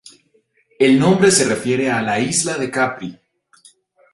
El 0.79 0.97
nombre 0.97 1.29
se 1.29 1.45
refiere 1.47 1.91
a 1.91 2.01
la 2.01 2.19
Isla 2.19 2.57
de 2.57 2.71
Capri. 2.71 3.15